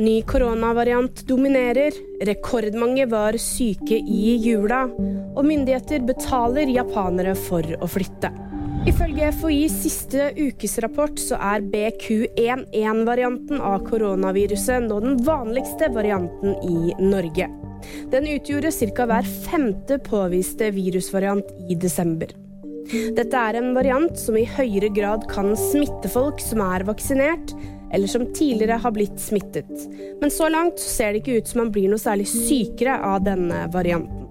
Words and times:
Ny 0.00 0.22
koronavariant 0.24 1.18
dominerer, 1.28 1.92
rekordmange 2.24 3.04
var 3.10 3.36
syke 3.36 3.98
i 4.00 4.30
jula, 4.40 4.86
og 4.88 5.44
myndigheter 5.44 6.00
betaler 6.08 6.70
japanere 6.72 7.34
for 7.36 7.66
å 7.76 7.88
flytte. 7.90 8.30
Ifølge 8.88 9.28
FHIs 9.42 9.74
siste 9.82 10.30
ukesrapport 10.38 11.20
så 11.20 11.36
er 11.50 11.66
BQ11-varianten 11.74 13.60
av 13.60 13.84
koronaviruset 13.90 14.86
nå 14.86 15.02
den 15.04 15.18
vanligste 15.26 15.90
varianten 15.92 16.54
i 16.64 16.94
Norge. 17.02 17.50
Den 18.08 18.28
utgjorde 18.32 18.72
ca. 18.96 19.04
hver 19.10 19.28
femte 19.50 19.98
påviste 20.06 20.70
virusvariant 20.78 21.52
i 21.68 21.76
desember. 21.76 22.32
Dette 22.88 23.36
er 23.36 23.60
en 23.60 23.74
variant 23.76 24.16
som 24.16 24.38
i 24.40 24.48
høyere 24.48 24.88
grad 24.96 25.28
kan 25.28 25.52
smitte 25.60 26.08
folk 26.08 26.40
som 26.40 26.64
er 26.64 26.88
vaksinert, 26.88 27.52
eller 27.92 28.10
som 28.10 28.26
tidligere 28.34 28.78
har 28.82 28.94
blitt 28.94 29.20
smittet. 29.20 29.70
Men 30.20 30.30
så 30.30 30.48
langt 30.52 30.80
ser 30.80 31.12
det 31.12 31.22
ikke 31.22 31.40
ut 31.40 31.50
som 31.50 31.64
man 31.64 31.72
blir 31.74 31.90
noe 31.90 32.00
særlig 32.00 32.28
sykere 32.30 32.98
av 33.06 33.24
denne 33.26 33.66
varianten. 33.74 34.26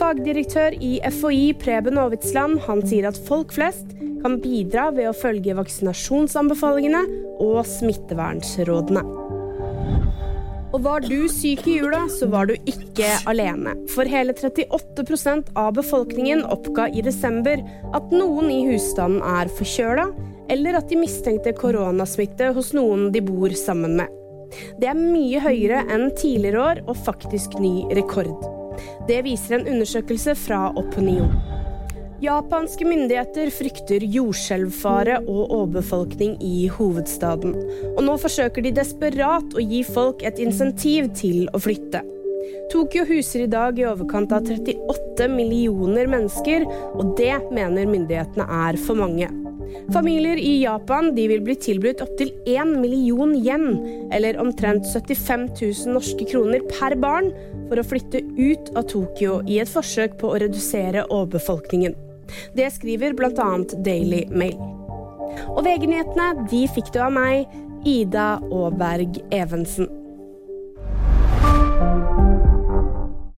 Fagdirektør 0.00 0.74
i 0.82 0.96
FHI 1.12 1.52
Preben 1.60 2.00
Aavitsland 2.00 2.62
han 2.66 2.80
sier 2.88 3.10
at 3.10 3.18
folk 3.28 3.52
flest 3.54 3.92
kan 4.24 4.38
bidra 4.42 4.88
ved 4.96 5.10
å 5.10 5.16
følge 5.16 5.56
vaksinasjonsanbefalingene 5.58 7.04
og 7.40 7.60
smittevernrådene. 7.68 9.04
Og 10.70 10.84
var 10.84 11.02
du 11.02 11.26
syk 11.26 11.64
i 11.66 11.80
jula, 11.80 12.04
så 12.14 12.28
var 12.30 12.46
du 12.46 12.54
ikke 12.70 13.08
alene. 13.30 13.74
For 13.90 14.06
hele 14.06 14.34
38% 14.36 15.50
av 15.58 15.72
befolkningen 15.80 16.44
oppga 16.46 16.86
i 16.94 17.02
desember 17.02 17.62
at 17.96 18.12
noen 18.14 18.52
i 18.54 18.60
husstanden 18.68 19.24
er 19.26 19.50
forkjøla, 19.56 20.06
eller 20.50 20.80
at 20.80 20.88
de 20.90 20.98
mistenkte 21.00 21.54
koronasmitte 21.56 22.50
hos 22.56 22.72
noen 22.76 23.08
de 23.14 23.22
bor 23.24 23.54
sammen 23.58 23.96
med. 24.00 24.16
Det 24.82 24.88
er 24.90 24.98
mye 24.98 25.40
høyere 25.44 25.84
enn 25.94 26.08
tidligere 26.18 26.64
år, 26.64 26.82
og 26.90 26.98
faktisk 27.06 27.54
ny 27.62 27.86
rekord. 27.94 28.34
Det 29.06 29.22
viser 29.26 29.58
en 29.58 29.68
undersøkelse 29.76 30.34
fra 30.38 30.68
Opinion. 30.78 31.30
Japanske 32.20 32.84
myndigheter 32.84 33.48
frykter 33.54 34.02
jordskjelvfare 34.04 35.22
og 35.22 35.54
overbefolkning 35.56 36.34
i 36.44 36.66
hovedstaden. 36.68 37.54
Og 37.94 38.02
nå 38.04 38.16
forsøker 38.20 38.66
de 38.66 38.74
desperat 38.76 39.56
å 39.56 39.64
gi 39.64 39.80
folk 39.86 40.24
et 40.28 40.42
insentiv 40.42 41.08
til 41.16 41.46
å 41.56 41.62
flytte. 41.64 42.02
Tokyo 42.70 43.06
huser 43.08 43.46
i 43.46 43.50
dag 43.50 43.80
i 43.80 43.86
overkant 43.88 44.34
av 44.36 44.44
38 44.44 45.30
millioner 45.32 46.10
mennesker, 46.12 46.68
og 46.92 47.16
det 47.18 47.38
mener 47.56 47.88
myndighetene 47.88 48.46
er 48.68 48.78
for 48.84 49.00
mange. 49.00 49.30
Familier 49.92 50.38
i 50.38 50.62
Japan 50.62 51.14
vil 51.14 51.40
bli 51.44 51.56
tilbudt 51.58 52.02
opptil 52.04 52.30
1 52.46 52.76
million 52.80 53.34
yen, 53.34 53.66
eller 54.12 54.38
omtrent 54.40 54.86
75 54.86 55.48
000 55.60 55.94
norske 55.94 56.26
kroner 56.30 56.62
per 56.70 56.96
barn, 57.00 57.32
for 57.68 57.80
å 57.80 57.86
flytte 57.86 58.22
ut 58.38 58.72
av 58.78 58.86
Tokyo 58.90 59.40
i 59.48 59.60
et 59.62 59.70
forsøk 59.70 60.18
på 60.20 60.30
å 60.30 60.40
redusere 60.42 61.06
overbefolkningen. 61.08 61.96
Det 62.54 62.68
skriver 62.74 63.16
bl.a. 63.18 63.50
Daily 63.84 64.26
Mail. 64.30 64.58
Og 65.54 65.64
VG-nyhetene 65.66 66.46
de 66.50 66.66
fikk 66.74 66.92
du 66.94 67.00
av 67.02 67.14
meg, 67.14 67.48
Ida 67.86 68.34
Aaberg 68.50 69.22
Evensen. 69.34 69.88